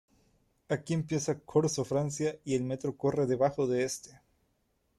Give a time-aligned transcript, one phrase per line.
[0.67, 4.19] Aquí empieza Corso Francia y el metro corre debajo de este.